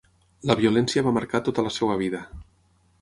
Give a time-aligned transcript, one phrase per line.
[0.51, 2.23] La violència va marcar tota la seva vida.